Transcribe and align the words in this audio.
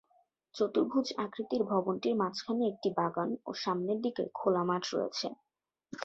চতুর্ভুজ 0.55 1.07
আকৃতির 1.17 1.63
ভবনটির 1.63 2.15
মাঝখানে 2.15 2.63
একটি 2.67 2.89
বাগান 2.97 3.29
ও 3.45 3.51
সামনের 3.55 3.99
দিকে 4.01 4.23
খোলা 4.33 4.63
মাঠ 4.63 4.83
রয়েছে। 4.93 5.27